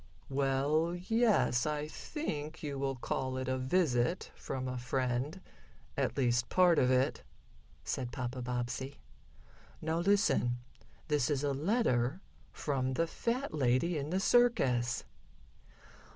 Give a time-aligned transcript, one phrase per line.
[0.31, 5.39] "Well, yes, I think you will call it a visit from a friend
[5.95, 7.21] at least part of it,"
[7.83, 8.97] said Papa Bobbsey.
[9.79, 10.57] "Now listen.
[11.07, 12.19] This is a letter
[12.51, 15.03] from the fat lady in the circus."